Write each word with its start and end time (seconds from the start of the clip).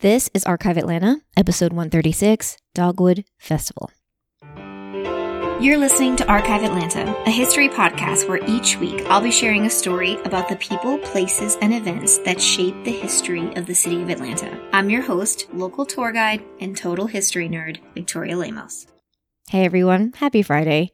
This 0.00 0.30
is 0.32 0.44
Archive 0.44 0.76
Atlanta, 0.76 1.22
episode 1.36 1.72
136 1.72 2.56
Dogwood 2.72 3.24
Festival. 3.36 3.90
You're 5.60 5.76
listening 5.76 6.14
to 6.14 6.28
Archive 6.28 6.62
Atlanta, 6.62 7.20
a 7.26 7.30
history 7.30 7.68
podcast 7.68 8.28
where 8.28 8.38
each 8.46 8.76
week 8.76 9.04
I'll 9.06 9.20
be 9.20 9.32
sharing 9.32 9.66
a 9.66 9.70
story 9.70 10.14
about 10.22 10.48
the 10.48 10.54
people, 10.54 10.98
places, 10.98 11.58
and 11.60 11.74
events 11.74 12.18
that 12.18 12.40
shape 12.40 12.76
the 12.84 12.92
history 12.92 13.52
of 13.56 13.66
the 13.66 13.74
city 13.74 14.00
of 14.00 14.08
Atlanta. 14.08 14.56
I'm 14.72 14.88
your 14.88 15.02
host, 15.02 15.48
local 15.52 15.84
tour 15.84 16.12
guide, 16.12 16.44
and 16.60 16.76
total 16.76 17.08
history 17.08 17.48
nerd, 17.48 17.78
Victoria 17.94 18.36
Lemos. 18.36 18.86
Hey 19.50 19.64
everyone, 19.64 20.12
happy 20.18 20.42
Friday. 20.42 20.92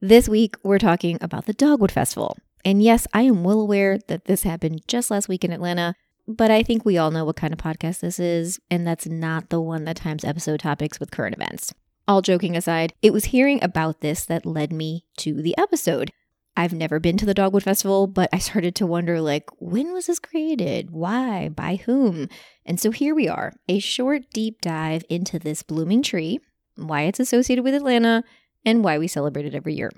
This 0.00 0.28
week 0.28 0.54
we're 0.62 0.78
talking 0.78 1.18
about 1.20 1.46
the 1.46 1.54
Dogwood 1.54 1.90
Festival. 1.90 2.38
And 2.64 2.80
yes, 2.80 3.08
I 3.12 3.22
am 3.22 3.42
well 3.42 3.60
aware 3.60 3.98
that 4.06 4.26
this 4.26 4.44
happened 4.44 4.82
just 4.86 5.10
last 5.10 5.28
week 5.28 5.42
in 5.42 5.52
Atlanta, 5.52 5.96
but 6.26 6.50
I 6.50 6.62
think 6.62 6.84
we 6.84 6.98
all 6.98 7.10
know 7.10 7.24
what 7.24 7.36
kind 7.36 7.52
of 7.52 7.58
podcast 7.58 8.00
this 8.00 8.18
is, 8.18 8.58
and 8.70 8.86
that's 8.86 9.06
not 9.06 9.50
the 9.50 9.60
one 9.60 9.84
that 9.84 9.96
times 9.96 10.24
episode 10.24 10.60
topics 10.60 10.98
with 10.98 11.10
current 11.10 11.34
events. 11.34 11.74
All 12.06 12.22
joking 12.22 12.56
aside, 12.56 12.92
it 13.02 13.12
was 13.12 13.26
hearing 13.26 13.62
about 13.62 14.00
this 14.00 14.24
that 14.26 14.44
led 14.44 14.72
me 14.72 15.04
to 15.18 15.40
the 15.42 15.56
episode. 15.56 16.10
I've 16.56 16.72
never 16.72 17.00
been 17.00 17.16
to 17.16 17.26
the 17.26 17.34
Dogwood 17.34 17.64
Festival, 17.64 18.06
but 18.06 18.28
I 18.32 18.38
started 18.38 18.74
to 18.76 18.86
wonder 18.86 19.20
like, 19.20 19.46
when 19.58 19.92
was 19.92 20.06
this 20.06 20.18
created? 20.18 20.90
Why? 20.90 21.48
By 21.48 21.76
whom? 21.76 22.28
And 22.64 22.78
so 22.78 22.90
here 22.90 23.14
we 23.14 23.28
are, 23.28 23.52
a 23.68 23.78
short 23.78 24.30
deep 24.32 24.60
dive 24.60 25.04
into 25.08 25.38
this 25.38 25.62
blooming 25.62 26.02
tree, 26.02 26.40
why 26.76 27.02
it's 27.02 27.20
associated 27.20 27.64
with 27.64 27.74
Atlanta, 27.74 28.22
and 28.64 28.84
why 28.84 28.98
we 28.98 29.08
celebrate 29.08 29.46
it 29.46 29.54
every 29.54 29.74
year. 29.74 29.90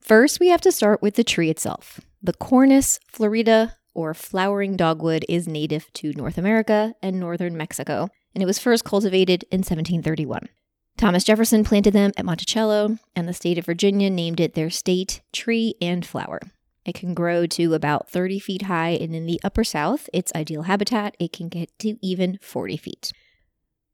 First, 0.00 0.38
we 0.40 0.48
have 0.48 0.60
to 0.62 0.72
start 0.72 1.02
with 1.02 1.16
the 1.16 1.24
tree 1.24 1.50
itself. 1.50 2.00
The 2.22 2.32
Cornus 2.32 3.00
florida 3.08 3.76
or 3.98 4.14
flowering 4.14 4.76
dogwood 4.76 5.24
is 5.28 5.48
native 5.48 5.92
to 5.92 6.12
North 6.12 6.38
America 6.38 6.94
and 7.02 7.18
northern 7.18 7.56
Mexico, 7.56 8.08
and 8.32 8.40
it 8.40 8.46
was 8.46 8.56
first 8.56 8.84
cultivated 8.84 9.44
in 9.50 9.58
1731. 9.58 10.48
Thomas 10.96 11.24
Jefferson 11.24 11.64
planted 11.64 11.94
them 11.94 12.12
at 12.16 12.24
Monticello, 12.24 12.98
and 13.16 13.28
the 13.28 13.34
state 13.34 13.58
of 13.58 13.66
Virginia 13.66 14.08
named 14.08 14.38
it 14.38 14.54
their 14.54 14.70
state 14.70 15.20
tree 15.32 15.74
and 15.82 16.06
flower. 16.06 16.38
It 16.84 16.94
can 16.94 17.12
grow 17.12 17.44
to 17.46 17.74
about 17.74 18.08
30 18.08 18.38
feet 18.38 18.62
high, 18.62 18.90
and 18.90 19.16
in 19.16 19.26
the 19.26 19.40
upper 19.42 19.64
south, 19.64 20.08
its 20.12 20.32
ideal 20.32 20.62
habitat, 20.62 21.16
it 21.18 21.32
can 21.32 21.48
get 21.48 21.76
to 21.80 21.96
even 22.00 22.38
40 22.40 22.76
feet. 22.76 23.12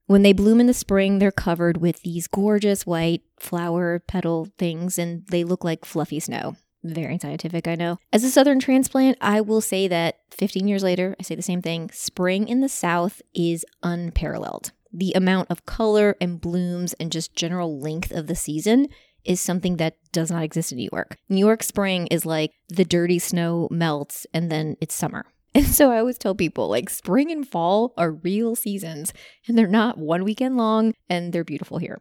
When 0.05 0.21
they 0.21 0.35
bloom 0.35 0.61
in 0.61 0.67
the 0.67 0.75
spring, 0.75 1.19
they're 1.19 1.33
covered 1.33 1.79
with 1.79 2.03
these 2.03 2.27
gorgeous 2.27 2.85
white 2.85 3.23
flower 3.41 4.01
petal 4.01 4.49
things, 4.59 4.99
and 4.99 5.27
they 5.29 5.45
look 5.45 5.65
like 5.65 5.87
fluffy 5.87 6.21
snow. 6.21 6.57
Very 6.85 7.19
scientific, 7.19 7.67
I 7.67 7.77
know. 7.77 7.99
As 8.13 8.25
a 8.25 8.31
Southern 8.31 8.61
transplant, 8.61 9.17
I 9.23 9.41
will 9.41 9.63
say 9.63 9.89
that 9.89 10.19
15 10.33 10.69
years 10.69 10.83
later, 10.83 11.17
I 11.19 11.23
say 11.23 11.35
the 11.35 11.41
same 11.41 11.63
thing. 11.63 11.91
Spring 11.91 12.47
in 12.47 12.61
the 12.61 12.69
South 12.69 13.23
is 13.35 13.65
unparalleled. 13.83 14.73
The 14.93 15.15
amount 15.15 15.51
of 15.51 15.65
color 15.65 16.15
and 16.21 16.41
blooms 16.41 16.93
and 16.95 17.11
just 17.11 17.35
general 17.35 17.81
length 17.81 18.13
of 18.13 18.27
the 18.27 18.37
season 18.37 18.89
is 19.25 19.41
something 19.41 19.79
that 19.79 19.97
does 20.13 20.31
not 20.31 20.45
exist 20.45 20.73
in 20.73 20.79
New 20.79 20.91
York. 20.93 21.17
New 21.31 21.39
York 21.39 21.63
spring 21.63 22.07
is 22.09 22.27
like 22.27 22.53
the 22.69 22.85
dirty 22.85 23.19
snow 23.19 23.67
melts 23.71 24.27
and 24.35 24.53
then 24.53 24.77
it's 24.81 24.95
summer. 24.95 25.27
And 25.57 25.67
so 25.67 25.93
I 25.93 25.99
always 25.99 26.19
tell 26.19 26.35
people 26.35 26.69
like 26.69 26.91
spring 26.91 27.31
and 27.31 27.47
fall 27.47 27.95
are 27.97 28.11
real 28.11 28.57
seasons 28.57 29.13
and 29.47 29.57
they're 29.57 29.69
not 29.69 29.97
one 29.97 30.25
weekend 30.25 30.57
long 30.57 30.95
and 31.09 31.33
they're 31.33 31.45
beautiful 31.45 31.79
here. 31.79 32.01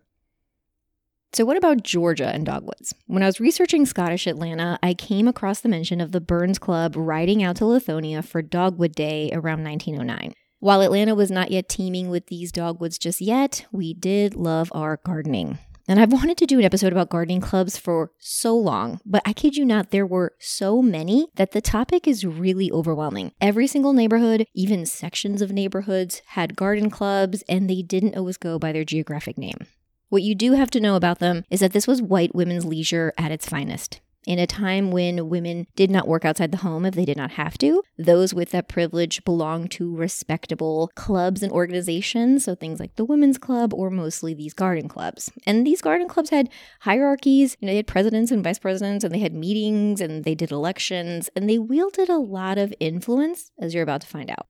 So, 1.34 1.46
what 1.46 1.58
about 1.58 1.82
Georgia 1.82 2.28
and 2.28 2.46
dogwoods? 2.46 2.94
When 3.08 3.24
I 3.24 3.26
was 3.26 3.40
researching 3.40 3.88
Scottish 3.88 4.28
Atlanta, 4.28 4.78
I 4.84 4.94
came 4.94 5.28
across 5.28 5.62
the 5.62 5.70
mention 5.70 6.00
of 6.00 6.12
the 6.12 6.22
Burns 6.22 6.60
Club 6.60 6.94
riding 6.96 7.42
out 7.42 7.56
to 7.56 7.64
Lithonia 7.64 8.24
for 8.24 8.44
Dogwood 8.44 8.94
Day 8.94 9.32
around 9.34 9.64
1909. 9.64 10.36
While 10.60 10.82
Atlanta 10.82 11.16
was 11.16 11.32
not 11.32 11.50
yet 11.50 11.68
teeming 11.68 12.12
with 12.12 12.28
these 12.28 12.52
dogwoods 12.52 13.00
just 13.00 13.20
yet, 13.20 13.66
we 13.72 13.96
did 13.96 14.36
love 14.36 14.72
our 14.76 15.00
gardening. 15.04 15.58
And 15.88 16.00
I've 16.00 16.14
wanted 16.14 16.38
to 16.38 16.46
do 16.46 16.60
an 16.60 16.66
episode 16.66 16.92
about 16.92 17.10
gardening 17.10 17.42
clubs 17.42 17.78
for 17.78 18.12
so 18.20 18.56
long, 18.56 19.02
but 19.04 19.24
I 19.26 19.34
kid 19.34 19.58
you 19.58 19.66
not, 19.66 19.90
there 19.90 20.06
were 20.06 20.36
so 20.40 20.84
many 20.84 21.30
that 21.36 21.52
the 21.52 21.62
topic 21.62 22.08
is 22.08 22.24
really 22.24 22.72
overwhelming. 22.72 23.32
Every 23.42 23.66
single 23.66 23.94
neighborhood, 23.94 24.46
even 24.54 24.86
sections 24.86 25.42
of 25.42 25.52
neighborhoods, 25.52 26.22
had 26.28 26.56
garden 26.56 26.92
clubs, 26.92 27.44
and 27.50 27.68
they 27.68 27.82
didn't 27.82 28.16
always 28.16 28.38
go 28.38 28.60
by 28.60 28.72
their 28.72 28.86
geographic 28.86 29.40
name. 29.40 29.66
What 30.14 30.22
you 30.22 30.36
do 30.36 30.52
have 30.52 30.70
to 30.70 30.80
know 30.80 30.96
about 30.96 31.18
them 31.18 31.44
is 31.50 31.62
that 31.62 31.74
this 31.74 31.88
was 31.88 32.00
white 32.00 32.36
women's 32.36 32.66
leisure 32.66 33.14
at 33.18 33.32
its 33.32 33.50
finest. 33.50 34.00
In 34.28 34.38
a 34.38 34.46
time 34.46 34.92
when 34.92 35.28
women 35.28 35.66
did 35.76 35.90
not 35.90 36.08
work 36.08 36.24
outside 36.24 36.52
the 36.52 36.60
home 36.60 36.86
if 36.86 36.94
they 36.94 37.04
did 37.04 37.18
not 37.18 37.32
have 37.32 37.58
to, 37.58 37.82
those 37.98 38.32
with 38.32 38.52
that 38.52 38.68
privilege 38.68 39.24
belonged 39.24 39.72
to 39.72 39.96
respectable 39.96 40.92
clubs 40.94 41.42
and 41.42 41.52
organizations, 41.52 42.46
so 42.46 42.54
things 42.54 42.80
like 42.80 42.96
the 42.96 43.06
Women's 43.06 43.40
Club 43.40 43.74
or 43.74 43.90
mostly 43.90 44.36
these 44.36 44.54
garden 44.54 44.88
clubs. 44.88 45.32
And 45.48 45.66
these 45.66 45.82
garden 45.82 46.08
clubs 46.08 46.30
had 46.30 46.48
hierarchies, 46.82 47.58
you 47.60 47.66
know, 47.66 47.72
they 47.72 47.78
had 47.78 47.88
presidents 47.88 48.30
and 48.30 48.44
vice 48.44 48.60
presidents, 48.60 49.04
and 49.04 49.12
they 49.12 49.18
had 49.18 49.34
meetings 49.34 50.00
and 50.00 50.26
they 50.26 50.36
did 50.36 50.52
elections, 50.52 51.32
and 51.36 51.50
they 51.50 51.58
wielded 51.58 52.10
a 52.10 52.18
lot 52.18 52.60
of 52.60 52.72
influence, 52.80 53.50
as 53.58 53.74
you're 53.74 53.82
about 53.82 54.02
to 54.02 54.08
find 54.08 54.30
out. 54.30 54.46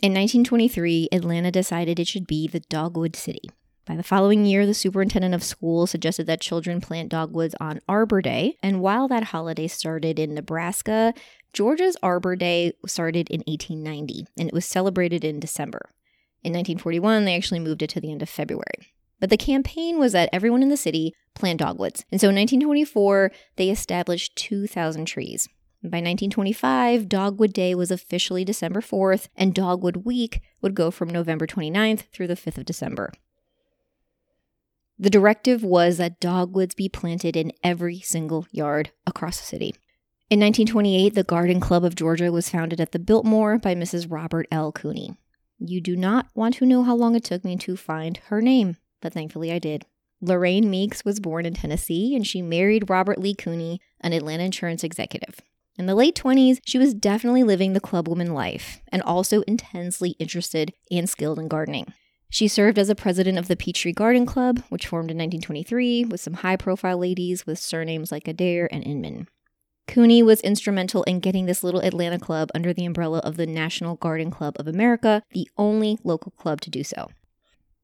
In 0.00 0.12
1923, 0.12 1.08
Atlanta 1.10 1.50
decided 1.50 1.98
it 1.98 2.06
should 2.06 2.28
be 2.28 2.46
the 2.46 2.60
Dogwood 2.60 3.16
City. 3.16 3.50
By 3.84 3.96
the 3.96 4.04
following 4.04 4.44
year, 4.46 4.64
the 4.64 4.74
superintendent 4.74 5.34
of 5.34 5.42
schools 5.42 5.90
suggested 5.90 6.26
that 6.28 6.40
children 6.40 6.80
plant 6.80 7.08
dogwoods 7.08 7.56
on 7.60 7.80
Arbor 7.88 8.22
Day. 8.22 8.56
And 8.62 8.80
while 8.80 9.08
that 9.08 9.24
holiday 9.24 9.66
started 9.66 10.20
in 10.20 10.34
Nebraska, 10.34 11.14
Georgia's 11.52 11.96
Arbor 12.00 12.36
Day 12.36 12.74
started 12.86 13.28
in 13.28 13.40
1890 13.40 14.26
and 14.38 14.48
it 14.48 14.54
was 14.54 14.64
celebrated 14.64 15.24
in 15.24 15.40
December. 15.40 15.90
In 16.44 16.52
1941, 16.52 17.24
they 17.24 17.34
actually 17.34 17.58
moved 17.58 17.82
it 17.82 17.90
to 17.90 18.00
the 18.00 18.12
end 18.12 18.22
of 18.22 18.28
February. 18.28 18.92
But 19.18 19.30
the 19.30 19.36
campaign 19.36 19.98
was 19.98 20.12
that 20.12 20.30
everyone 20.32 20.62
in 20.62 20.68
the 20.68 20.76
city 20.76 21.14
plant 21.34 21.58
dogwoods. 21.58 22.04
And 22.10 22.20
so 22.20 22.28
in 22.28 22.36
1924, 22.36 23.32
they 23.56 23.68
established 23.68 24.36
2,000 24.36 25.06
trees. 25.06 25.48
By 25.82 25.98
1925, 25.98 27.08
Dogwood 27.08 27.52
Day 27.52 27.74
was 27.74 27.90
officially 27.90 28.44
December 28.44 28.80
4th, 28.80 29.28
and 29.36 29.52
Dogwood 29.52 30.04
Week 30.04 30.40
would 30.60 30.76
go 30.76 30.92
from 30.92 31.08
November 31.08 31.44
29th 31.44 32.02
through 32.12 32.28
the 32.28 32.36
5th 32.36 32.58
of 32.58 32.64
December. 32.64 33.12
The 35.02 35.10
directive 35.10 35.64
was 35.64 35.96
that 35.96 36.20
dogwoods 36.20 36.76
be 36.76 36.88
planted 36.88 37.36
in 37.36 37.50
every 37.64 37.98
single 37.98 38.46
yard 38.52 38.92
across 39.04 39.40
the 39.40 39.44
city. 39.44 39.74
In 40.30 40.38
1928, 40.38 41.14
the 41.14 41.24
Garden 41.24 41.58
Club 41.58 41.82
of 41.82 41.96
Georgia 41.96 42.30
was 42.30 42.48
founded 42.48 42.80
at 42.80 42.92
the 42.92 43.00
Biltmore 43.00 43.58
by 43.58 43.74
Mrs. 43.74 44.06
Robert 44.08 44.46
L. 44.52 44.70
Cooney. 44.70 45.16
You 45.58 45.80
do 45.80 45.96
not 45.96 46.28
want 46.36 46.54
to 46.54 46.66
know 46.66 46.84
how 46.84 46.94
long 46.94 47.16
it 47.16 47.24
took 47.24 47.44
me 47.44 47.56
to 47.56 47.76
find 47.76 48.18
her 48.28 48.40
name, 48.40 48.76
but 49.00 49.12
thankfully 49.12 49.50
I 49.50 49.58
did. 49.58 49.86
Lorraine 50.20 50.70
Meeks 50.70 51.04
was 51.04 51.18
born 51.18 51.46
in 51.46 51.54
Tennessee 51.54 52.14
and 52.14 52.24
she 52.24 52.40
married 52.40 52.88
Robert 52.88 53.18
Lee 53.18 53.34
Cooney, 53.34 53.80
an 54.02 54.12
Atlanta 54.12 54.44
insurance 54.44 54.84
executive. 54.84 55.40
In 55.76 55.86
the 55.86 55.96
late 55.96 56.14
20s, 56.14 56.60
she 56.64 56.78
was 56.78 56.94
definitely 56.94 57.42
living 57.42 57.72
the 57.72 57.80
clubwoman 57.80 58.34
life 58.34 58.80
and 58.92 59.02
also 59.02 59.40
intensely 59.48 60.10
interested 60.20 60.72
and 60.92 61.10
skilled 61.10 61.40
in 61.40 61.48
gardening. 61.48 61.92
She 62.32 62.48
served 62.48 62.78
as 62.78 62.88
a 62.88 62.94
president 62.94 63.36
of 63.36 63.46
the 63.46 63.56
Peachtree 63.56 63.92
Garden 63.92 64.24
Club, 64.24 64.62
which 64.70 64.86
formed 64.86 65.10
in 65.10 65.18
1923 65.18 66.06
with 66.06 66.18
some 66.18 66.32
high 66.32 66.56
profile 66.56 66.96
ladies 66.96 67.44
with 67.44 67.58
surnames 67.58 68.10
like 68.10 68.26
Adair 68.26 68.70
and 68.72 68.82
Inman. 68.82 69.28
Cooney 69.86 70.22
was 70.22 70.40
instrumental 70.40 71.02
in 71.02 71.20
getting 71.20 71.44
this 71.44 71.62
little 71.62 71.82
Atlanta 71.82 72.18
club 72.18 72.48
under 72.54 72.72
the 72.72 72.86
umbrella 72.86 73.18
of 73.18 73.36
the 73.36 73.44
National 73.44 73.96
Garden 73.96 74.30
Club 74.30 74.56
of 74.58 74.66
America, 74.66 75.22
the 75.32 75.46
only 75.58 75.98
local 76.04 76.32
club 76.32 76.62
to 76.62 76.70
do 76.70 76.82
so. 76.82 77.10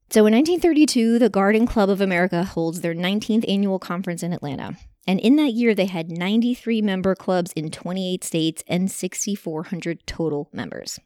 So 0.08 0.24
in 0.24 0.32
1932, 0.32 1.18
the 1.18 1.28
Garden 1.28 1.66
Club 1.66 1.90
of 1.90 2.00
America 2.00 2.42
holds 2.44 2.80
their 2.80 2.94
19th 2.94 3.44
annual 3.46 3.78
conference 3.78 4.22
in 4.22 4.32
Atlanta. 4.32 4.78
And 5.06 5.20
in 5.20 5.36
that 5.36 5.52
year, 5.52 5.74
they 5.74 5.84
had 5.84 6.10
93 6.10 6.80
member 6.80 7.14
clubs 7.14 7.52
in 7.52 7.70
28 7.70 8.24
states 8.24 8.64
and 8.66 8.90
6,400 8.90 10.06
total 10.06 10.48
members. 10.54 10.98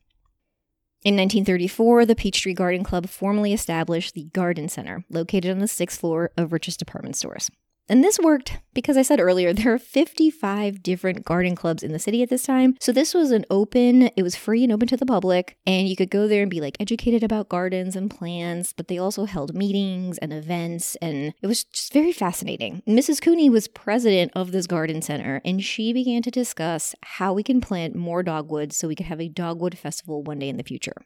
In 1.04 1.16
1934, 1.16 2.06
the 2.06 2.14
Peachtree 2.14 2.54
Garden 2.54 2.84
Club 2.84 3.08
formally 3.08 3.52
established 3.52 4.14
the 4.14 4.26
Garden 4.32 4.68
Center, 4.68 5.04
located 5.10 5.50
on 5.50 5.58
the 5.58 5.66
sixth 5.66 5.98
floor 5.98 6.30
of 6.36 6.52
Rich's 6.52 6.76
department 6.76 7.16
stores. 7.16 7.50
And 7.92 8.02
this 8.02 8.18
worked 8.18 8.58
because 8.72 8.96
I 8.96 9.02
said 9.02 9.20
earlier, 9.20 9.52
there 9.52 9.74
are 9.74 9.78
55 9.78 10.82
different 10.82 11.26
garden 11.26 11.54
clubs 11.54 11.82
in 11.82 11.92
the 11.92 11.98
city 11.98 12.22
at 12.22 12.30
this 12.30 12.44
time. 12.44 12.74
So 12.80 12.90
this 12.90 13.12
was 13.12 13.32
an 13.32 13.44
open, 13.50 14.04
it 14.16 14.22
was 14.22 14.34
free 14.34 14.64
and 14.64 14.72
open 14.72 14.88
to 14.88 14.96
the 14.96 15.04
public. 15.04 15.58
And 15.66 15.86
you 15.86 15.94
could 15.94 16.10
go 16.10 16.26
there 16.26 16.40
and 16.40 16.50
be 16.50 16.62
like 16.62 16.78
educated 16.80 17.22
about 17.22 17.50
gardens 17.50 17.94
and 17.94 18.10
plants, 18.10 18.72
but 18.72 18.88
they 18.88 18.96
also 18.96 19.26
held 19.26 19.54
meetings 19.54 20.16
and 20.16 20.32
events. 20.32 20.96
And 21.02 21.34
it 21.42 21.46
was 21.46 21.64
just 21.64 21.92
very 21.92 22.12
fascinating. 22.12 22.82
Mrs. 22.88 23.20
Cooney 23.20 23.50
was 23.50 23.68
president 23.68 24.32
of 24.34 24.52
this 24.52 24.66
garden 24.66 25.02
center, 25.02 25.42
and 25.44 25.62
she 25.62 25.92
began 25.92 26.22
to 26.22 26.30
discuss 26.30 26.94
how 27.02 27.34
we 27.34 27.42
can 27.42 27.60
plant 27.60 27.94
more 27.94 28.22
dogwoods 28.22 28.74
so 28.74 28.88
we 28.88 28.94
could 28.94 29.06
have 29.06 29.20
a 29.20 29.28
dogwood 29.28 29.76
festival 29.76 30.22
one 30.22 30.38
day 30.38 30.48
in 30.48 30.56
the 30.56 30.62
future. 30.62 30.96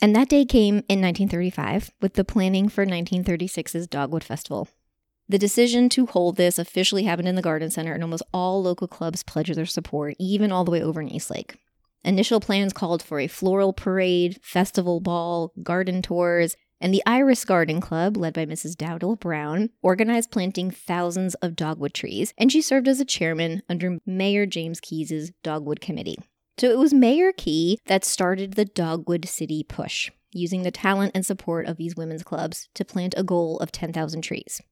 And 0.00 0.14
that 0.14 0.28
day 0.28 0.44
came 0.44 0.84
in 0.88 1.00
1935 1.00 1.90
with 2.00 2.14
the 2.14 2.24
planning 2.24 2.68
for 2.68 2.86
1936's 2.86 3.88
Dogwood 3.88 4.22
Festival. 4.22 4.68
The 5.30 5.38
decision 5.38 5.90
to 5.90 6.06
hold 6.06 6.36
this 6.36 6.58
officially 6.58 7.02
happened 7.02 7.28
in 7.28 7.34
the 7.34 7.42
Garden 7.42 7.70
Center, 7.70 7.92
and 7.92 8.02
almost 8.02 8.22
all 8.32 8.62
local 8.62 8.88
clubs 8.88 9.22
pledged 9.22 9.54
their 9.54 9.66
support, 9.66 10.14
even 10.18 10.50
all 10.50 10.64
the 10.64 10.70
way 10.70 10.82
over 10.82 11.02
in 11.02 11.12
Eastlake. 11.12 11.56
Initial 12.02 12.40
plans 12.40 12.72
called 12.72 13.02
for 13.02 13.20
a 13.20 13.26
floral 13.26 13.74
parade, 13.74 14.38
festival 14.42 15.00
ball, 15.00 15.52
garden 15.62 16.00
tours, 16.00 16.56
and 16.80 16.94
the 16.94 17.02
Iris 17.04 17.44
Garden 17.44 17.80
Club, 17.80 18.16
led 18.16 18.32
by 18.32 18.46
Mrs. 18.46 18.74
Dowdall 18.74 19.20
Brown, 19.20 19.68
organized 19.82 20.30
planting 20.30 20.70
thousands 20.70 21.34
of 21.36 21.56
dogwood 21.56 21.92
trees, 21.92 22.32
and 22.38 22.50
she 22.50 22.62
served 22.62 22.88
as 22.88 23.00
a 23.00 23.04
chairman 23.04 23.62
under 23.68 23.98
Mayor 24.06 24.46
James 24.46 24.80
Key's 24.80 25.32
Dogwood 25.42 25.80
Committee. 25.82 26.16
So 26.56 26.70
it 26.70 26.78
was 26.78 26.94
Mayor 26.94 27.32
Key 27.36 27.78
that 27.86 28.04
started 28.04 28.54
the 28.54 28.64
Dogwood 28.64 29.28
City 29.28 29.62
Push, 29.62 30.10
using 30.32 30.62
the 30.62 30.70
talent 30.70 31.12
and 31.14 31.26
support 31.26 31.66
of 31.66 31.76
these 31.76 31.96
women's 31.96 32.22
clubs 32.22 32.68
to 32.74 32.84
plant 32.84 33.14
a 33.16 33.22
goal 33.22 33.58
of 33.58 33.72
10,000 33.72 34.22
trees. 34.22 34.62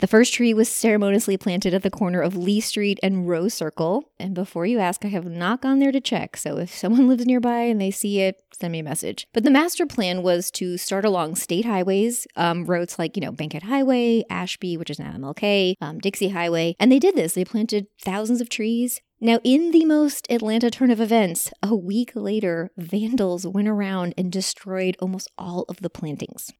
The 0.00 0.06
first 0.06 0.32
tree 0.32 0.54
was 0.54 0.70
ceremoniously 0.70 1.36
planted 1.36 1.74
at 1.74 1.82
the 1.82 1.90
corner 1.90 2.22
of 2.22 2.34
Lee 2.34 2.60
Street 2.60 2.98
and 3.02 3.28
Rose 3.28 3.52
Circle. 3.52 4.10
And 4.18 4.34
before 4.34 4.64
you 4.64 4.78
ask, 4.78 5.04
I 5.04 5.08
have 5.08 5.26
not 5.26 5.60
gone 5.60 5.78
there 5.78 5.92
to 5.92 6.00
check. 6.00 6.38
So 6.38 6.56
if 6.56 6.74
someone 6.74 7.06
lives 7.08 7.26
nearby 7.26 7.64
and 7.64 7.78
they 7.78 7.90
see 7.90 8.20
it, 8.20 8.42
send 8.58 8.72
me 8.72 8.78
a 8.78 8.82
message. 8.82 9.26
But 9.34 9.44
the 9.44 9.50
master 9.50 9.84
plan 9.84 10.22
was 10.22 10.50
to 10.52 10.78
start 10.78 11.04
along 11.04 11.34
state 11.34 11.66
highways, 11.66 12.26
um, 12.34 12.64
roads 12.64 12.98
like, 12.98 13.14
you 13.14 13.20
know, 13.20 13.30
Bankhead 13.30 13.64
Highway, 13.64 14.24
Ashby, 14.30 14.78
which 14.78 14.88
is 14.88 14.98
now 14.98 15.12
MLK, 15.12 15.74
um, 15.82 15.98
Dixie 15.98 16.30
Highway. 16.30 16.76
And 16.80 16.90
they 16.90 16.98
did 16.98 17.14
this. 17.14 17.34
They 17.34 17.44
planted 17.44 17.86
thousands 18.02 18.40
of 18.40 18.48
trees. 18.48 19.02
Now, 19.20 19.38
in 19.44 19.70
the 19.70 19.84
most 19.84 20.26
Atlanta 20.30 20.70
turn 20.70 20.90
of 20.90 20.98
events, 20.98 21.52
a 21.62 21.76
week 21.76 22.12
later, 22.14 22.70
vandals 22.78 23.46
went 23.46 23.68
around 23.68 24.14
and 24.16 24.32
destroyed 24.32 24.96
almost 24.98 25.30
all 25.36 25.66
of 25.68 25.82
the 25.82 25.90
plantings. 25.90 26.50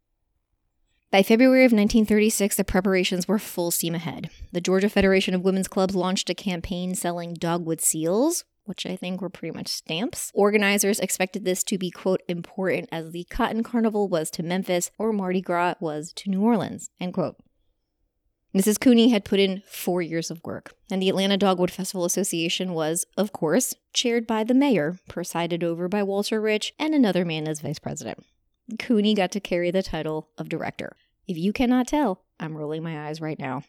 By 1.11 1.25
February 1.25 1.65
of 1.65 1.73
1936, 1.73 2.55
the 2.55 2.63
preparations 2.63 3.27
were 3.27 3.41
full 3.41 3.73
steam 3.73 3.97
ahead. 3.97 4.31
The 4.53 4.61
Georgia 4.61 4.89
Federation 4.89 5.35
of 5.35 5.43
Women's 5.43 5.67
Clubs 5.67 5.97
launched 5.97 6.31
a 6.31 6.35
campaign 6.35 6.95
selling 6.95 7.35
dogwood 7.35 7.81
seals, 7.81 8.45
which 8.63 8.87
I 8.87 8.95
think 8.95 9.21
were 9.21 9.29
pretty 9.29 9.57
much 9.57 9.67
stamps. 9.67 10.31
Organizers 10.35 11.01
expected 11.01 11.45
this 11.45 11.65
to 11.65 11.79
be, 11.79 11.91
quote, 11.91 12.23
important 12.29 12.89
as 12.93 13.11
the 13.11 13.25
Cotton 13.25 13.65
Carnival 13.65 14.09
was 14.09 14.31
to 14.31 14.45
Memphis 14.45 14.93
or 14.99 15.13
Mardi 15.13 15.41
Gras 15.41 15.75
was 15.81 16.13
to 16.13 16.31
New 16.31 16.43
Orleans, 16.43 16.91
end 17.01 17.15
quote. 17.15 17.35
Mrs. 18.55 18.79
Cooney 18.79 19.09
had 19.09 19.25
put 19.25 19.41
in 19.41 19.65
four 19.67 20.01
years 20.01 20.31
of 20.31 20.41
work, 20.45 20.75
and 20.93 21.03
the 21.03 21.09
Atlanta 21.09 21.37
Dogwood 21.37 21.73
Festival 21.73 22.05
Association 22.05 22.73
was, 22.73 23.05
of 23.17 23.33
course, 23.33 23.75
chaired 23.93 24.29
by 24.29 24.45
the 24.45 24.55
mayor, 24.55 25.01
presided 25.09 25.65
over 25.65 25.89
by 25.89 26.05
Walter 26.05 26.41
Rich, 26.41 26.73
and 26.79 26.95
another 26.95 27.25
man 27.25 27.49
as 27.49 27.61
vice 27.61 27.81
president. 27.81 28.25
Cooney 28.79 29.15
got 29.15 29.31
to 29.33 29.41
carry 29.41 29.71
the 29.71 29.83
title 29.83 30.31
of 30.39 30.49
director. 30.49 30.97
If 31.27 31.37
you 31.37 31.53
cannot 31.53 31.89
tell, 31.89 32.25
I'm 32.39 32.57
rolling 32.57 32.83
my 32.83 33.09
eyes 33.09 33.21
right 33.21 33.39
now. 33.39 33.65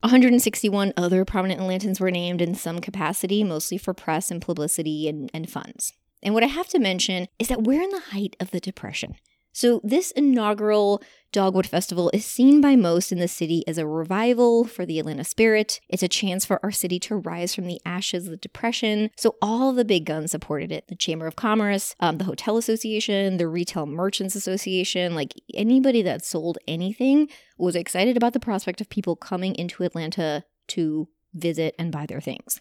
161 0.00 0.92
other 0.96 1.24
prominent 1.24 1.60
Atlantans 1.60 1.98
were 1.98 2.10
named 2.10 2.42
in 2.42 2.54
some 2.54 2.80
capacity, 2.80 3.42
mostly 3.42 3.78
for 3.78 3.94
press 3.94 4.30
and 4.30 4.42
publicity 4.42 5.08
and, 5.08 5.30
and 5.32 5.48
funds. 5.48 5.94
And 6.22 6.34
what 6.34 6.42
I 6.42 6.48
have 6.48 6.68
to 6.68 6.78
mention 6.78 7.28
is 7.38 7.48
that 7.48 7.62
we're 7.62 7.82
in 7.82 7.90
the 7.90 8.00
height 8.00 8.36
of 8.38 8.50
the 8.50 8.60
Depression. 8.60 9.16
So, 9.52 9.80
this 9.84 10.10
inaugural 10.10 11.02
Dogwood 11.34 11.66
Festival 11.66 12.12
is 12.14 12.24
seen 12.24 12.60
by 12.60 12.76
most 12.76 13.10
in 13.10 13.18
the 13.18 13.26
city 13.26 13.64
as 13.66 13.76
a 13.76 13.88
revival 13.88 14.64
for 14.64 14.86
the 14.86 15.00
Atlanta 15.00 15.24
spirit. 15.24 15.80
It's 15.88 16.04
a 16.04 16.08
chance 16.08 16.44
for 16.44 16.60
our 16.62 16.70
city 16.70 17.00
to 17.00 17.16
rise 17.16 17.56
from 17.56 17.66
the 17.66 17.80
ashes 17.84 18.26
of 18.26 18.30
the 18.30 18.36
Depression. 18.36 19.10
So, 19.16 19.34
all 19.42 19.72
the 19.72 19.84
big 19.84 20.04
guns 20.04 20.30
supported 20.30 20.70
it 20.70 20.86
the 20.86 20.94
Chamber 20.94 21.26
of 21.26 21.34
Commerce, 21.34 21.96
um, 21.98 22.18
the 22.18 22.24
Hotel 22.24 22.56
Association, 22.56 23.38
the 23.38 23.48
Retail 23.48 23.84
Merchants 23.84 24.36
Association 24.36 25.16
like 25.16 25.34
anybody 25.52 26.02
that 26.02 26.24
sold 26.24 26.58
anything 26.68 27.28
was 27.58 27.74
excited 27.74 28.16
about 28.16 28.32
the 28.32 28.38
prospect 28.38 28.80
of 28.80 28.88
people 28.88 29.16
coming 29.16 29.56
into 29.56 29.82
Atlanta 29.82 30.44
to 30.68 31.08
visit 31.34 31.74
and 31.80 31.90
buy 31.90 32.06
their 32.06 32.20
things. 32.20 32.60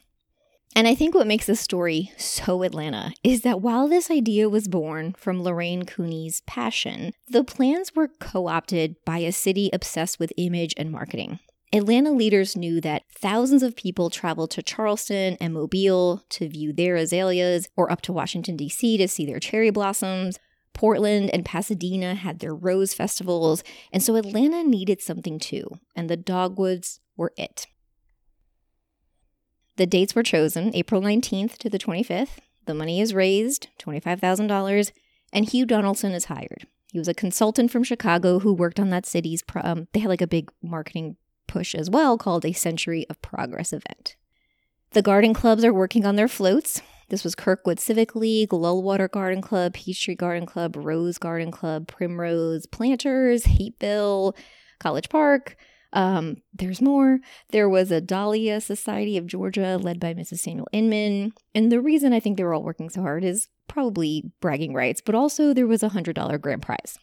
And 0.75 0.88
I 0.88 0.96
think 0.96 1.14
what 1.14 1.28
makes 1.28 1.46
this 1.46 1.60
story 1.60 2.12
so 2.18 2.64
Atlanta 2.64 3.14
is 3.24 3.42
that 3.42 3.62
while 3.62 3.88
this 3.88 4.10
idea 4.10 4.50
was 4.50 4.68
born 4.68 5.14
from 5.18 5.44
Lorraine 5.44 5.84
Cooney's 5.84 6.42
passion, 6.48 7.14
the 7.28 7.44
plans 7.44 7.96
were 7.96 8.08
co 8.20 8.48
opted 8.48 8.96
by 9.06 9.20
a 9.20 9.31
city 9.31 9.70
obsessed 9.72 10.20
with 10.20 10.34
image 10.36 10.74
and 10.75 10.92
marketing. 10.92 11.40
Atlanta 11.72 12.12
leaders 12.12 12.56
knew 12.56 12.81
that 12.81 13.04
thousands 13.12 13.64
of 13.64 13.75
people 13.75 14.10
traveled 14.10 14.52
to 14.52 14.64
Charleston 14.64 15.38
and 15.40 15.54
Mobile 15.54 16.24
to 16.30 16.50
view 16.50 16.74
their 16.74 16.96
azaleas 16.96 17.68
or 17.75 17.92
up 17.92 18.02
to 18.02 18.14
Washington, 18.14 18.56
D.C. 18.56 18.98
to 18.98 19.08
see 19.08 19.25
their 19.25 19.40
cherry 19.40 19.70
blossoms. 19.70 20.38
Portland 20.74 21.30
and 21.31 21.46
Pasadena 21.46 22.16
had 22.16 22.40
their 22.40 22.54
rose 22.54 22.96
festivals, 22.96 23.64
and 23.92 24.02
so 24.02 24.16
Atlanta 24.16 24.64
needed 24.64 25.02
something 25.02 25.40
too, 25.40 25.68
and 25.96 26.10
the 26.10 26.18
dogwoods 26.18 27.00
were 27.16 27.31
it. 27.38 27.68
The 29.75 29.86
dates 29.86 30.14
were 30.14 30.24
chosen 30.24 30.75
April 30.75 31.02
19th 31.02 31.58
to 31.58 31.70
the 31.70 31.80
25th. 31.80 32.38
The 32.66 32.74
money 32.74 33.02
is 33.02 33.14
raised, 33.14 33.68
$25,000, 33.80 34.92
and 35.31 35.50
Hugh 35.50 35.66
Donaldson 35.66 36.12
is 36.12 36.25
hired. 36.25 36.68
He 36.92 37.00
was 37.00 37.08
a 37.08 37.14
consultant 37.14 37.72
from 37.72 37.84
Chicago 37.84 38.40
who 38.40 38.54
worked 38.54 38.80
on 38.80 38.92
that 38.92 39.08
city's, 39.08 39.44
um, 39.56 39.88
they 39.94 40.00
had 40.00 40.10
like 40.10 40.22
a 40.22 40.28
big 40.28 40.52
marketing 40.62 41.18
push 41.48 41.74
as 41.74 41.90
well 41.90 42.18
called 42.18 42.46
a 42.46 42.54
Century 42.54 43.06
of 43.10 43.22
Progress 43.22 43.74
event. 43.74 44.16
The 44.92 45.02
garden 45.02 45.34
clubs 45.34 45.66
are 45.66 45.74
working 45.74 46.06
on 46.06 46.18
their 46.18 46.28
floats. 46.28 46.81
This 47.10 47.24
was 47.24 47.34
Kirkwood 47.34 47.80
Civic 47.80 48.16
League, 48.16 48.50
Lullwater 48.50 49.10
Garden 49.10 49.42
Club, 49.42 49.74
Peachtree 49.74 50.16
Garden 50.16 50.46
Club, 50.46 50.75
Rose 50.75 51.18
Garden 51.18 51.50
Club, 51.50 51.88
Primrose, 51.88 52.68
Planters, 52.68 53.46
Hapeville, 53.46 54.36
College 54.80 55.10
Park, 55.10 55.58
um, 55.94 56.38
there's 56.54 56.81
more. 56.81 57.19
There 57.51 57.69
was 57.69 57.92
a 57.92 58.01
Dahlia 58.01 58.60
Society 58.60 59.18
of 59.18 59.28
Georgia 59.28 59.78
led 59.81 60.00
by 60.00 60.13
Mrs. 60.13 60.40
Samuel 60.40 60.68
Inman. 60.72 61.34
And 61.56 61.72
the 61.72 61.81
reason 61.81 62.13
I 62.13 62.19
think 62.19 62.38
they 62.38 62.44
were 62.44 62.54
all 62.54 62.63
working 62.63 62.90
so 62.90 63.01
hard 63.01 63.24
is 63.24 63.48
probably 63.68 64.31
bragging 64.42 64.74
rights, 64.74 65.01
but 65.01 65.16
also 65.16 65.54
there 65.54 65.68
was 65.68 65.84
a 65.84 65.90
$100 65.90 66.42
grand 66.42 66.62
prize. 66.62 66.98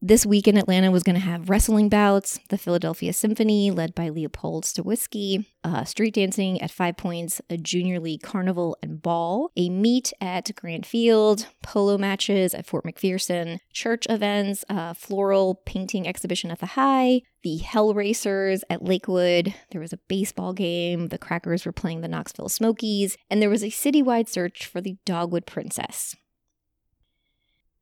This 0.00 0.24
week 0.24 0.46
in 0.46 0.56
Atlanta 0.56 0.92
was 0.92 1.02
going 1.02 1.16
to 1.16 1.20
have 1.20 1.50
wrestling 1.50 1.88
bouts, 1.88 2.38
the 2.50 2.56
Philadelphia 2.56 3.12
Symphony, 3.12 3.72
led 3.72 3.96
by 3.96 4.10
Leopold 4.10 4.62
Stokowski, 4.62 5.44
uh, 5.64 5.82
street 5.82 6.14
dancing 6.14 6.62
at 6.62 6.70
Five 6.70 6.96
Points, 6.96 7.40
a 7.50 7.56
junior 7.56 7.98
league 7.98 8.22
carnival 8.22 8.78
and 8.80 9.02
ball, 9.02 9.50
a 9.56 9.68
meet 9.68 10.12
at 10.20 10.54
Grant 10.54 10.86
Field, 10.86 11.48
polo 11.64 11.98
matches 11.98 12.54
at 12.54 12.64
Fort 12.64 12.84
McPherson, 12.84 13.58
church 13.72 14.06
events, 14.08 14.64
a 14.68 14.94
floral 14.94 15.56
painting 15.66 16.06
exhibition 16.06 16.52
at 16.52 16.60
the 16.60 16.66
High, 16.66 17.22
the 17.42 17.56
Hell 17.56 17.92
Racers 17.92 18.62
at 18.70 18.84
Lakewood. 18.84 19.52
There 19.72 19.80
was 19.80 19.92
a 19.92 20.00
baseball 20.06 20.52
game. 20.52 21.08
The 21.08 21.18
Crackers 21.18 21.66
were 21.66 21.72
playing 21.72 22.02
the 22.02 22.08
Knoxville 22.08 22.50
Smokies, 22.50 23.16
and 23.28 23.42
there 23.42 23.50
was 23.50 23.64
a 23.64 23.66
citywide 23.66 24.28
search 24.28 24.64
for 24.64 24.80
the 24.80 24.96
Dogwood 25.04 25.44
Princess. 25.44 26.14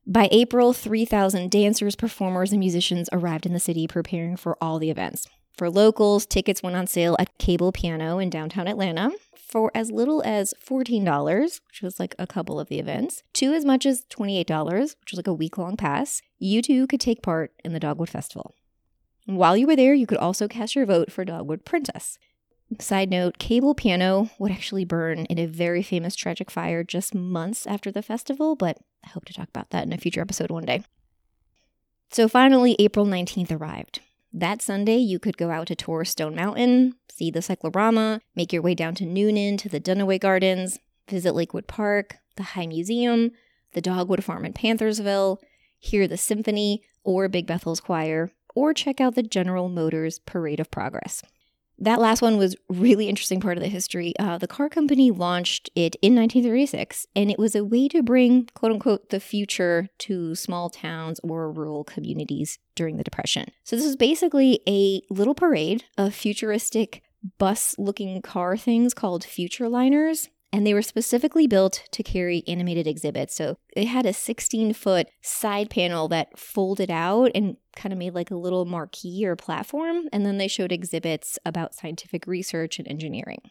By 0.09 0.29
April, 0.31 0.73
3,000 0.73 1.51
dancers, 1.51 1.97
performers, 1.97 2.53
and 2.53 2.61
musicians 2.61 3.09
arrived 3.11 3.45
in 3.45 3.53
the 3.53 3.59
city 3.59 3.89
preparing 3.89 4.37
for 4.37 4.57
all 4.61 4.79
the 4.79 4.89
events. 4.89 5.27
For 5.59 5.69
locals, 5.69 6.27
tickets 6.27 6.63
went 6.63 6.77
on 6.77 6.87
sale 6.87 7.17
at 7.19 7.37
Cable 7.39 7.73
Piano 7.73 8.21
in 8.21 8.31
downtown 8.31 8.69
Atlanta 8.69 9.11
for 9.35 9.73
as 9.75 9.91
little 9.91 10.23
as 10.25 10.55
$14, 10.65 11.61
which 11.67 11.83
was 11.83 11.99
like 11.99 12.15
a 12.21 12.27
couple 12.27 12.61
of 12.61 12.69
the 12.69 12.79
events, 12.79 13.25
to 13.33 13.53
as 13.53 13.65
much 13.65 13.85
as 13.85 14.05
$28, 14.09 14.79
which 15.01 15.11
was 15.11 15.17
like 15.17 15.27
a 15.27 15.35
week 15.35 15.59
long 15.59 15.77
pass. 15.77 16.23
You 16.39 16.63
too 16.63 16.87
could 16.87 17.01
take 17.01 17.21
part 17.21 17.53
in 17.65 17.73
the 17.73 17.81
Dogwood 17.81 18.09
Festival. 18.09 18.55
While 19.25 19.57
you 19.57 19.67
were 19.67 19.75
there, 19.75 19.95
you 19.95 20.07
could 20.07 20.19
also 20.19 20.47
cast 20.47 20.77
your 20.77 20.87
vote 20.87 21.11
for 21.11 21.25
Dogwood 21.25 21.65
Princess. 21.65 22.17
Side 22.81 23.11
note 23.11 23.39
Cable 23.39 23.75
Piano 23.75 24.31
would 24.39 24.51
actually 24.51 24.85
burn 24.85 25.21
in 25.27 25.39
a 25.39 25.47
very 25.47 25.83
famous 25.83 26.17
tragic 26.17 26.51
fire 26.51 26.83
just 26.83 27.15
months 27.15 27.67
after 27.67 27.93
the 27.93 28.03
festival, 28.03 28.57
but 28.57 28.79
I 29.05 29.11
hope 29.11 29.25
to 29.27 29.33
talk 29.33 29.49
about 29.49 29.71
that 29.71 29.87
in 29.87 29.93
a 29.93 29.99
future 29.99 30.21
episode 30.21 30.51
one 30.51 30.65
day. 30.65 30.83
So 32.11 32.29
finally, 32.29 32.75
April 32.79 33.07
19th 33.07 33.53
arrived. 33.53 34.01
That 34.33 34.61
Sunday, 34.61 34.97
you 34.97 35.19
could 35.19 35.37
go 35.37 35.51
out 35.51 35.69
to 35.69 35.77
tour 35.77 36.05
Stone 36.05 36.35
Mountain, 36.35 36.95
see 37.09 37.31
the 37.31 37.41
cyclorama, 37.41 38.21
make 38.35 38.53
your 38.53 38.63
way 38.63 38.75
down 38.75 38.95
to 38.97 39.05
Newnan 39.05 39.59
to 39.59 39.69
the 39.69 39.81
Dunaway 39.81 40.21
Gardens, 40.21 40.79
visit 41.09 41.35
Lakewood 41.35 41.69
Park, 41.69 42.19
the 42.37 42.43
High 42.43 42.67
Museum, 42.67 43.31
the 43.73 43.81
Dogwood 43.81 44.25
Farm 44.25 44.45
in 44.45 44.53
Panthersville, 44.53 45.39
hear 45.79 46.09
the 46.09 46.17
symphony 46.17 46.83
or 47.05 47.29
Big 47.29 47.47
Bethel's 47.47 47.81
choir, 47.81 48.33
or 48.55 48.75
check 48.75 49.01
out 49.01 49.15
the 49.15 49.23
General 49.23 49.69
Motors 49.69 50.19
Parade 50.19 50.61
of 50.61 50.71
Progress. 50.71 51.23
That 51.78 52.00
last 52.00 52.23
one 52.23 52.38
was 52.38 52.56
really 52.68 53.09
interesting 53.09 53.40
part 53.40 53.59
of 53.59 53.62
the 53.62 53.68
history. 53.68 54.14
Uh, 54.18 54.38
the 54.38 54.47
car 54.47 54.68
company 54.68 55.11
launched 55.11 55.68
it 55.75 55.97
in 56.00 56.14
1936, 56.14 57.06
and 57.14 57.30
it 57.30 57.38
was 57.38 57.54
a 57.54 57.64
way 57.64 57.88
to 57.88 58.02
bring 58.02 58.49
"quote 58.54 58.73
unquote" 58.73 59.11
the 59.11 59.21
future 59.21 59.88
to 59.99 60.35
small 60.35 60.71
towns 60.71 61.21
or 61.23 61.52
rural 61.52 61.85
communities 61.85 62.59
during 62.75 62.97
the 62.97 63.04
Depression. 63.04 63.50
So 63.64 63.76
this 63.76 63.85
was 63.85 63.97
basically 63.97 64.61
a 64.66 65.02
little 65.11 65.35
parade 65.35 65.85
of 65.99 66.14
futuristic 66.14 67.02
bus-looking 67.38 68.23
car 68.23 68.56
things 68.56 68.95
called 68.95 69.25
Futurliners 69.25 70.28
and 70.57 70.67
they 70.67 70.73
were 70.73 70.81
specifically 70.81 71.47
built 71.47 71.83
to 71.91 72.03
carry 72.03 72.43
animated 72.49 72.87
exhibits. 72.87 73.35
So 73.35 73.59
it 73.77 73.89
had 73.89 74.07
a 74.07 74.15
16 74.15 74.73
foot 74.73 75.07
side 75.21 75.69
panel 75.69 76.09
that 76.09 76.39
folded 76.39 76.91
out 76.91 77.31
and 77.35 77.59
kind 77.77 77.93
of 77.93 77.99
made 77.99 78.15
like 78.15 78.31
a 78.31 78.37
little 78.37 78.65
marquee 78.65 79.27
or 79.27 79.37
platform. 79.37 80.09
And 80.15 80.25
then 80.25 80.39
they 80.39 80.49
showed 80.49 80.73
exhibits 80.73 81.39
about 81.45 81.75
scientific 81.75 82.27
research 82.27 82.79
and 82.79 82.89
engineering. 82.89 83.43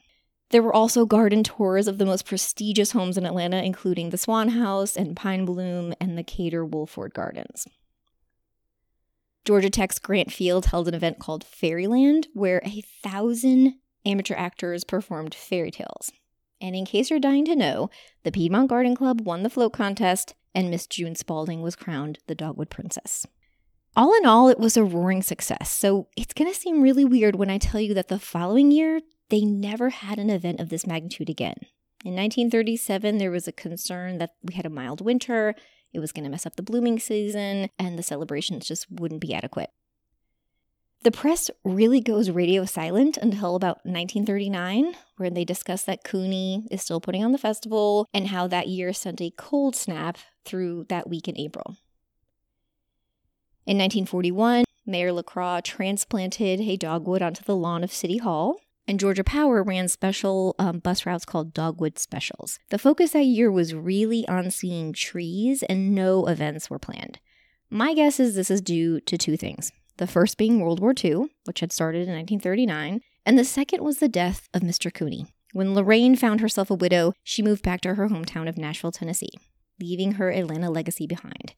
There 0.49 0.63
were 0.63 0.73
also 0.73 1.05
garden 1.05 1.43
tours 1.43 1.87
of 1.87 1.99
the 1.99 2.07
most 2.07 2.25
prestigious 2.25 2.93
homes 2.93 3.19
in 3.19 3.25
Atlanta, 3.27 3.61
including 3.61 4.09
the 4.09 4.17
Swan 4.17 4.49
House 4.49 4.97
and 4.97 5.15
Pine 5.15 5.45
Bloom 5.45 5.93
and 6.01 6.17
the 6.17 6.23
Cator 6.23 6.67
Woolford 6.67 7.13
Gardens. 7.13 7.67
Georgia 9.45 9.69
Tech's 9.69 9.99
Grant 9.99 10.31
Field 10.31 10.65
held 10.65 10.87
an 10.87 10.95
event 10.95 11.19
called 11.19 11.43
Fairyland, 11.43 12.29
where 12.33 12.63
a 12.65 12.81
thousand 13.03 13.75
amateur 14.07 14.33
actors 14.33 14.83
performed 14.83 15.35
fairy 15.35 15.69
tales. 15.69 16.11
And 16.61 16.75
in 16.75 16.85
case 16.85 17.09
you're 17.09 17.19
dying 17.19 17.45
to 17.45 17.55
know, 17.55 17.89
the 18.23 18.31
Piedmont 18.31 18.69
Garden 18.69 18.95
Club 18.95 19.21
won 19.21 19.43
the 19.43 19.49
float 19.49 19.73
contest, 19.73 20.33
and 20.53 20.69
Miss 20.69 20.87
June 20.87 21.15
Spalding 21.15 21.61
was 21.61 21.75
crowned 21.75 22.19
the 22.27 22.35
Dogwood 22.35 22.69
Princess. 22.69 23.25
All 23.95 24.13
in 24.15 24.25
all, 24.25 24.49
it 24.49 24.59
was 24.59 24.75
a 24.75 24.83
roaring 24.83 25.21
success, 25.21 25.71
so 25.71 26.07
it's 26.17 26.33
going 26.33 26.51
to 26.51 26.59
seem 26.59 26.81
really 26.81 27.05
weird 27.05 27.35
when 27.35 27.49
I 27.49 27.57
tell 27.57 27.79
you 27.79 27.93
that 27.93 28.09
the 28.09 28.19
following 28.19 28.71
year, 28.71 29.01
they 29.29 29.41
never 29.41 29.89
had 29.89 30.19
an 30.19 30.29
event 30.29 30.59
of 30.59 30.69
this 30.69 30.85
magnitude 30.85 31.29
again. 31.29 31.55
In 32.03 32.13
1937, 32.13 33.17
there 33.17 33.31
was 33.31 33.47
a 33.47 33.53
concern 33.53 34.17
that 34.17 34.35
we 34.43 34.53
had 34.53 34.65
a 34.65 34.69
mild 34.69 35.01
winter, 35.01 35.55
it 35.95 35.99
was 35.99 36.11
going 36.11 36.25
to 36.25 36.29
mess 36.29 36.45
up 36.45 36.57
the 36.57 36.61
blooming 36.61 36.99
season, 36.99 37.69
and 37.79 37.97
the 37.97 38.03
celebrations 38.03 38.67
just 38.67 38.85
wouldn't 38.91 39.21
be 39.21 39.33
adequate. 39.33 39.71
The 41.05 41.11
press 41.11 41.51
really 41.63 42.01
goes 42.01 42.31
radio 42.31 42.65
silent 42.65 43.15
until 43.15 43.55
about 43.55 43.85
1939, 43.85 44.95
where 45.17 45.29
they 45.29 45.45
discuss 45.45 45.83
that 45.83 46.03
Cooney 46.03 46.67
is 46.71 46.81
still 46.81 46.99
putting 46.99 47.23
on 47.23 47.31
the 47.31 47.37
festival 47.37 48.07
and 48.11 48.29
how 48.29 48.47
that 48.47 48.69
year 48.69 48.91
sent 48.91 49.21
a 49.21 49.31
cold 49.37 49.75
snap 49.75 50.17
through 50.45 50.87
that 50.89 51.07
week 51.07 51.27
in 51.27 51.37
April. 51.37 51.77
In 53.67 53.77
1941, 53.77 54.63
Mayor 54.87 55.11
LeCraw 55.11 55.63
transplanted 55.63 56.59
a 56.61 56.75
dogwood 56.75 57.21
onto 57.21 57.43
the 57.43 57.55
lawn 57.55 57.83
of 57.83 57.93
City 57.93 58.17
Hall, 58.17 58.55
and 58.87 58.99
Georgia 58.99 59.23
Power 59.23 59.61
ran 59.61 59.87
special 59.87 60.55
um, 60.57 60.79
bus 60.79 61.05
routes 61.05 61.23
called 61.23 61.53
Dogwood 61.53 61.99
Specials. 61.99 62.57
The 62.71 62.79
focus 62.79 63.11
that 63.11 63.25
year 63.25 63.51
was 63.51 63.75
really 63.75 64.27
on 64.27 64.49
seeing 64.49 64.91
trees, 64.91 65.61
and 65.61 65.93
no 65.93 66.25
events 66.25 66.71
were 66.71 66.79
planned. 66.79 67.19
My 67.69 67.93
guess 67.93 68.19
is 68.19 68.33
this 68.33 68.49
is 68.49 68.59
due 68.59 68.99
to 69.01 69.19
two 69.19 69.37
things 69.37 69.71
the 69.97 70.07
first 70.07 70.37
being 70.37 70.59
World 70.59 70.79
War 70.79 70.93
II, 71.01 71.27
which 71.45 71.61
had 71.61 71.71
started 71.71 72.07
in 72.07 72.13
1939, 72.13 73.01
and 73.25 73.39
the 73.39 73.45
second 73.45 73.83
was 73.83 73.97
the 73.99 74.09
death 74.09 74.47
of 74.53 74.61
Mr. 74.61 74.93
Cooney. 74.93 75.27
When 75.53 75.73
Lorraine 75.73 76.15
found 76.15 76.41
herself 76.41 76.69
a 76.69 76.75
widow, 76.75 77.13
she 77.23 77.41
moved 77.41 77.63
back 77.63 77.81
to 77.81 77.95
her 77.95 78.09
hometown 78.09 78.49
of 78.49 78.57
Nashville, 78.57 78.91
Tennessee, 78.91 79.31
leaving 79.79 80.13
her 80.13 80.29
Atlanta 80.31 80.69
legacy 80.69 81.07
behind. 81.07 81.53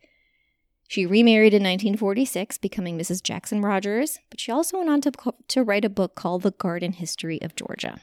She 0.87 1.05
remarried 1.05 1.53
in 1.53 1.63
1946, 1.63 2.59
becoming 2.59 2.97
Mrs. 2.97 3.21
Jackson 3.21 3.61
Rogers, 3.61 4.19
but 4.29 4.39
she 4.39 4.51
also 4.51 4.77
went 4.77 4.89
on 4.89 5.01
to, 5.01 5.11
to 5.47 5.63
write 5.63 5.83
a 5.83 5.89
book 5.89 6.15
called 6.15 6.43
The 6.43 6.51
Garden 6.51 6.93
History 6.93 7.41
of 7.41 7.55
Georgia. 7.55 7.99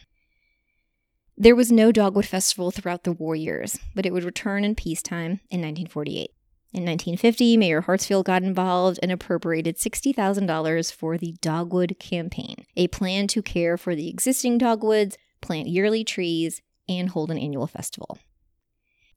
There 1.36 1.56
was 1.56 1.72
no 1.72 1.90
Dogwood 1.90 2.26
Festival 2.26 2.70
throughout 2.70 3.04
the 3.04 3.12
war 3.12 3.34
years, 3.34 3.78
but 3.94 4.04
it 4.04 4.12
would 4.12 4.24
return 4.24 4.64
in 4.64 4.74
peacetime 4.74 5.40
in 5.50 5.60
1948. 5.60 6.30
In 6.74 6.80
1950, 6.80 7.56
Mayor 7.56 7.82
Hartsfield 7.82 8.24
got 8.24 8.42
involved 8.42 8.98
and 9.00 9.12
appropriated 9.12 9.76
$60,000 9.76 10.92
for 10.92 11.16
the 11.16 11.36
Dogwood 11.40 12.00
Campaign, 12.00 12.66
a 12.76 12.88
plan 12.88 13.28
to 13.28 13.42
care 13.42 13.76
for 13.76 13.94
the 13.94 14.08
existing 14.08 14.58
dogwoods, 14.58 15.16
plant 15.40 15.68
yearly 15.68 16.02
trees, 16.02 16.62
and 16.88 17.10
hold 17.10 17.30
an 17.30 17.38
annual 17.38 17.68
festival. 17.68 18.18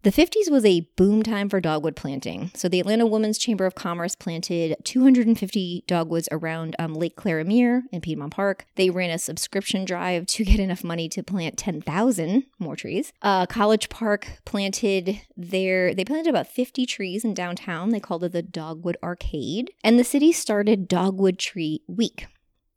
The 0.07 0.13
50s 0.25 0.49
was 0.49 0.63
a 0.63 0.87
boom 0.95 1.21
time 1.21 1.49
for 1.49 1.59
dogwood 1.59 1.97
planting. 1.97 2.49
So 2.55 2.69
the 2.69 2.79
Atlanta 2.79 3.05
Women's 3.05 3.37
Chamber 3.37 3.65
of 3.65 3.75
Commerce 3.75 4.15
planted 4.15 4.77
250 4.85 5.83
dogwoods 5.85 6.29
around 6.31 6.77
um, 6.79 6.93
Lake 6.93 7.17
Clara 7.17 7.43
Meer 7.43 7.83
in 7.91 7.99
Piedmont 7.99 8.31
Park. 8.31 8.65
They 8.75 8.89
ran 8.89 9.09
a 9.09 9.17
subscription 9.17 9.83
drive 9.83 10.25
to 10.27 10.45
get 10.45 10.61
enough 10.61 10.81
money 10.81 11.09
to 11.09 11.23
plant 11.23 11.57
10,000 11.57 12.45
more 12.57 12.77
trees. 12.77 13.11
Uh, 13.21 13.47
College 13.47 13.89
Park 13.89 14.29
planted 14.45 15.19
their, 15.35 15.93
they 15.93 16.05
planted 16.05 16.29
about 16.29 16.47
50 16.47 16.85
trees 16.85 17.25
in 17.25 17.33
downtown. 17.33 17.89
They 17.89 17.99
called 17.99 18.23
it 18.23 18.31
the 18.31 18.41
Dogwood 18.41 18.95
Arcade. 19.03 19.71
And 19.83 19.99
the 19.99 20.05
city 20.05 20.31
started 20.31 20.87
Dogwood 20.87 21.37
Tree 21.37 21.81
Week. 21.85 22.27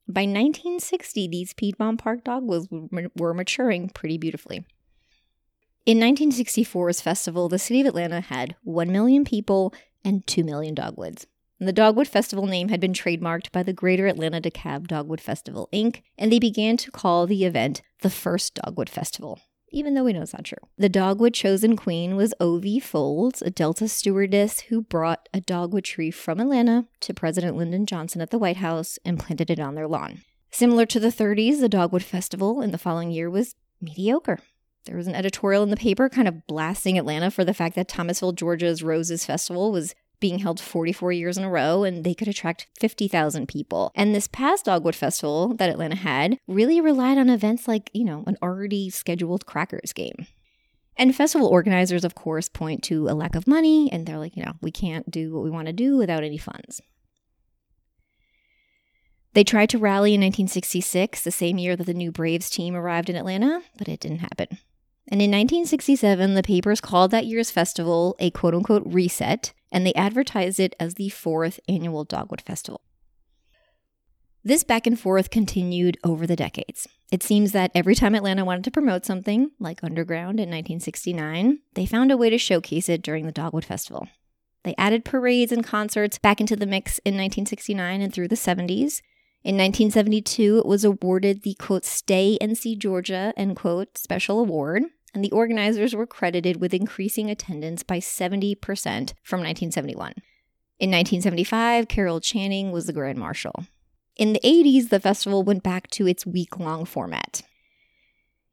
By 0.08 0.22
1960, 0.22 1.28
these 1.28 1.54
Piedmont 1.54 2.00
Park 2.00 2.25
dogwoods 2.25 2.66
were 3.14 3.34
maturing 3.34 3.88
pretty 3.88 4.18
beautifully. 4.18 4.64
In 5.87 5.99
1964's 5.99 7.00
festival, 7.00 7.49
the 7.49 7.58
city 7.58 7.80
of 7.80 7.87
Atlanta 7.87 8.20
had 8.20 8.54
1 8.64 8.92
million 8.92 9.25
people 9.25 9.72
and 10.04 10.26
2 10.26 10.44
million 10.44 10.75
dogwoods. 10.75 11.26
The 11.58 11.72
Dogwood 11.72 12.08
Festival 12.08 12.46
name 12.46 12.68
had 12.68 12.80
been 12.80 12.92
trademarked 12.92 13.50
by 13.52 13.62
the 13.62 13.72
Greater 13.72 14.06
Atlanta 14.06 14.40
DeKalb 14.40 14.87
Dogwood 14.87 15.20
Festival, 15.20 15.68
Inc., 15.72 16.02
and 16.16 16.32
they 16.32 16.38
began 16.38 16.78
to 16.78 16.90
call 16.90 17.26
the 17.26 17.44
event 17.44 17.82
the 18.00 18.08
first 18.08 18.54
Dogwood 18.54 18.88
Festival, 18.88 19.40
even 19.70 19.94
though 19.94 20.04
we 20.04 20.12
know 20.14 20.22
it's 20.22 20.32
not 20.32 20.44
true. 20.44 20.58
The 20.78 20.88
Dogwood 20.88 21.34
chosen 21.34 21.76
queen 21.76 22.16
was 22.16 22.32
O.V. 22.40 22.80
Folds, 22.80 23.42
a 23.42 23.50
Delta 23.50 23.88
stewardess 23.88 24.60
who 24.60 24.82
brought 24.82 25.28
a 25.34 25.40
dogwood 25.42 25.84
tree 25.84 26.10
from 26.10 26.40
Atlanta 26.40 26.87
to 27.00 27.12
President 27.12 27.56
Lyndon 27.56 27.84
Johnson 27.84 28.22
at 28.22 28.30
the 28.30 28.38
White 28.38 28.58
House 28.58 28.99
and 29.04 29.18
planted 29.18 29.50
it 29.50 29.60
on 29.60 29.75
their 29.75 29.88
lawn. 29.88 30.22
Similar 30.50 30.87
to 30.87 31.00
the 31.00 31.08
30s, 31.08 31.60
the 31.60 31.68
Dogwood 31.68 32.02
Festival 32.02 32.62
in 32.62 32.70
the 32.70 32.78
following 32.78 33.10
year 33.10 33.28
was 33.28 33.54
mediocre. 33.82 34.40
There 34.84 34.96
was 34.96 35.06
an 35.06 35.14
editorial 35.14 35.62
in 35.62 35.70
the 35.70 35.76
paper 35.76 36.08
kind 36.08 36.26
of 36.26 36.46
blasting 36.46 36.99
Atlanta 36.99 37.30
for 37.30 37.44
the 37.44 37.54
fact 37.54 37.76
that 37.76 37.88
Thomasville, 37.88 38.32
Georgia's 38.32 38.82
Roses 38.82 39.25
Festival 39.25 39.70
was 39.72 39.94
being 40.20 40.38
held 40.38 40.60
44 40.60 41.12
years 41.12 41.38
in 41.38 41.44
a 41.44 41.50
row 41.50 41.82
and 41.82 42.04
they 42.04 42.14
could 42.14 42.28
attract 42.28 42.68
50,000 42.78 43.49
people. 43.49 43.90
And 43.94 44.14
this 44.14 44.28
past 44.28 44.66
Dogwood 44.66 44.94
Festival 44.94 45.54
that 45.54 45.70
Atlanta 45.70 45.96
had 45.96 46.38
really 46.46 46.80
relied 46.80 47.18
on 47.18 47.30
events 47.30 47.66
like, 47.66 47.90
you 47.92 48.04
know, 48.04 48.25
an 48.26 48.37
already 48.42 48.90
scheduled 48.90 49.46
Crackers 49.46 49.92
game. 49.92 50.26
And 50.96 51.16
festival 51.16 51.49
organizers, 51.49 52.04
of 52.04 52.14
course, 52.14 52.49
point 52.49 52.82
to 52.84 53.08
a 53.08 53.14
lack 53.14 53.34
of 53.34 53.46
money 53.46 53.90
and 53.90 54.06
they're 54.06 54.18
like, 54.18 54.37
you 54.37 54.44
know, 54.44 54.52
we 54.60 54.70
can't 54.70 55.10
do 55.10 55.32
what 55.32 55.42
we 55.42 55.50
want 55.50 55.66
to 55.66 55.72
do 55.72 55.96
without 55.96 56.22
any 56.22 56.38
funds. 56.38 56.82
They 59.32 59.44
tried 59.44 59.70
to 59.70 59.78
rally 59.78 60.12
in 60.12 60.20
1966, 60.20 61.22
the 61.22 61.30
same 61.30 61.56
year 61.56 61.76
that 61.76 61.84
the 61.84 61.94
new 61.94 62.10
Braves 62.10 62.50
team 62.50 62.75
arrived 62.75 63.08
in 63.08 63.16
Atlanta, 63.16 63.62
but 63.78 63.88
it 63.88 64.00
didn't 64.00 64.18
happen. 64.18 64.58
And 65.11 65.21
in 65.21 65.31
1967, 65.31 66.35
the 66.35 66.43
papers 66.43 66.81
called 66.81 67.11
that 67.11 67.26
year's 67.26 67.50
festival 67.50 68.14
a 68.21 68.31
quote 68.31 68.55
unquote 68.55 68.85
reset, 68.87 69.52
and 69.73 69.85
they 69.85 69.95
advertised 69.95 70.61
it 70.61 70.76
as 70.79 70.95
the 70.95 71.09
fourth 71.09 71.59
annual 71.69 72.05
Dogwood 72.05 72.40
Festival. 72.40 72.81
This 74.45 74.62
back 74.62 74.87
and 74.87 74.99
forth 74.99 75.29
continued 75.29 75.99
over 76.05 76.26
the 76.26 76.37
decades. 76.37 76.88
It 77.11 77.25
seems 77.25 77.50
that 77.52 77.73
every 77.75 77.97
time 77.97 78.14
Atlanta 78.14 78.45
wanted 78.45 78.64
to 78.64 78.71
promote 78.71 79.05
something, 79.05 79.50
like 79.59 79.83
Underground 79.83 80.38
in 80.38 80.49
1969, 80.49 81.59
they 81.75 81.85
found 81.85 82.12
a 82.12 82.17
way 82.17 82.31
to 82.31 82.38
showcase 82.38 82.88
it 82.88 83.02
during 83.02 83.26
the 83.26 83.33
Dogwood 83.33 83.64
Festival. 83.64 84.07
They 84.62 84.75
added 84.79 85.05
parades 85.05 85.52
and 85.52 85.64
concerts 85.64 86.19
back 86.19 86.40
into 86.40 86.55
the 86.55 86.67
mix 86.67 86.99
in 87.00 87.14
1969 87.14 88.00
and 88.00 88.14
through 88.14 88.29
the 88.29 88.37
70s. 88.37 89.02
In 89.43 89.57
1972, 89.57 90.59
it 90.59 90.67
was 90.67 90.85
awarded 90.85 91.43
the 91.43 91.55
quote, 91.55 91.85
Stay 91.85 92.38
and 92.40 92.57
See 92.57 92.76
Georgia, 92.76 93.35
end 93.37 93.57
quote, 93.57 93.99
special 93.99 94.38
award 94.38 94.85
and 95.14 95.25
the 95.25 95.31
organizers 95.33 95.95
were 95.95 96.07
credited 96.07 96.61
with 96.61 96.75
increasing 96.75 97.31
attendance 97.31 97.83
by 97.83 97.99
70% 97.99 98.57
from 99.23 99.40
1971. 99.40 100.14
In 100.79 100.90
1975, 100.90 101.88
Carol 101.88 102.21
Channing 102.21 102.73
was 102.73 102.87
the 102.87 102.93
Grand 102.93 103.19
Marshal. 103.19 103.67
In 104.17 104.33
the 104.33 104.40
80s, 104.45 104.88
the 104.88 105.00
festival 105.00 105.43
went 105.43 105.62
back 105.62 105.88
to 105.90 106.07
its 106.07 106.26
week 106.26 106.59
long 106.59 106.85
format. 106.85 107.43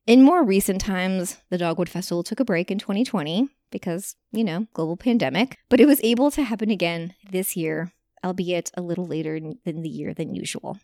In 0.06 0.24
more 0.24 0.44
recent 0.44 0.80
times, 0.80 1.38
the 1.50 1.58
Dogwood 1.58 1.90
Festival 1.90 2.24
took 2.24 2.40
a 2.40 2.46
break 2.46 2.72
in 2.72 2.80
2020 2.80 3.50
because, 3.72 4.16
you 4.32 4.44
know, 4.44 4.68
global 4.74 4.96
pandemic, 4.96 5.58
but 5.70 5.82
it 5.82 5.86
was 5.86 6.00
able 6.04 6.32
to 6.32 6.44
happen 6.44 6.70
again 6.70 7.14
this 7.30 7.58
year, 7.58 7.92
albeit 8.24 8.72
a 8.76 8.82
little 8.82 9.06
later 9.06 9.40
than 9.66 9.82
the 9.82 9.90
year 9.90 10.14
than 10.14 10.34
usual. 10.34 10.80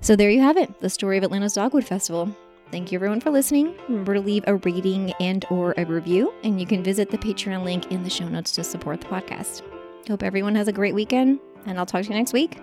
So 0.00 0.16
there 0.16 0.30
you 0.30 0.40
have 0.40 0.56
it, 0.56 0.80
the 0.80 0.90
story 0.90 1.18
of 1.18 1.24
Atlanta's 1.24 1.54
Dogwood 1.54 1.84
Festival. 1.84 2.34
Thank 2.74 2.90
you 2.90 2.96
everyone 2.96 3.20
for 3.20 3.30
listening. 3.30 3.72
Remember 3.88 4.14
to 4.14 4.20
leave 4.20 4.42
a 4.48 4.56
rating 4.56 5.12
and 5.20 5.44
or 5.48 5.74
a 5.76 5.84
review, 5.84 6.34
and 6.42 6.58
you 6.58 6.66
can 6.66 6.82
visit 6.82 7.08
the 7.08 7.16
Patreon 7.16 7.62
link 7.62 7.92
in 7.92 8.02
the 8.02 8.10
show 8.10 8.26
notes 8.26 8.50
to 8.56 8.64
support 8.64 9.00
the 9.00 9.06
podcast. 9.06 9.62
Hope 10.08 10.24
everyone 10.24 10.56
has 10.56 10.66
a 10.66 10.72
great 10.72 10.92
weekend, 10.92 11.38
and 11.66 11.78
I'll 11.78 11.86
talk 11.86 12.02
to 12.02 12.08
you 12.08 12.16
next 12.16 12.32
week. 12.32 12.58